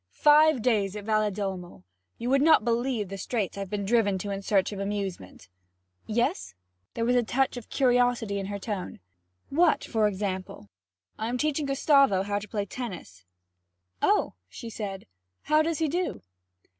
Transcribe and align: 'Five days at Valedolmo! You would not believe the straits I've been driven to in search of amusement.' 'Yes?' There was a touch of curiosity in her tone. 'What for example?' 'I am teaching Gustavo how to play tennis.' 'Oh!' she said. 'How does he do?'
'Five 0.09 0.63
days 0.63 0.95
at 0.95 1.03
Valedolmo! 1.03 1.83
You 2.17 2.31
would 2.31 2.41
not 2.41 2.65
believe 2.65 3.07
the 3.09 3.19
straits 3.19 3.55
I've 3.55 3.69
been 3.69 3.85
driven 3.85 4.17
to 4.17 4.31
in 4.31 4.41
search 4.41 4.71
of 4.71 4.79
amusement.' 4.79 5.47
'Yes?' 6.07 6.55
There 6.95 7.05
was 7.05 7.15
a 7.15 7.21
touch 7.21 7.55
of 7.55 7.69
curiosity 7.69 8.39
in 8.39 8.47
her 8.47 8.57
tone. 8.57 8.99
'What 9.51 9.83
for 9.83 10.07
example?' 10.07 10.69
'I 11.19 11.29
am 11.29 11.37
teaching 11.37 11.67
Gustavo 11.67 12.23
how 12.23 12.39
to 12.39 12.47
play 12.49 12.65
tennis.' 12.65 13.25
'Oh!' 14.01 14.33
she 14.49 14.71
said. 14.71 15.05
'How 15.43 15.61
does 15.61 15.77
he 15.77 15.87
do?' 15.87 16.23